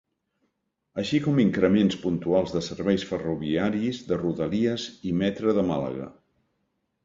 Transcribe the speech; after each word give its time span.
Així 1.03 1.19
com 1.25 1.41
increments 1.43 1.97
puntuals 2.07 2.55
de 2.57 2.63
serveis 2.69 3.05
ferroviaris 3.11 4.03
de 4.11 4.21
Rodalies 4.25 4.89
i 5.11 5.15
Metre 5.23 5.59
de 5.61 5.71
Màlaga. 5.73 6.13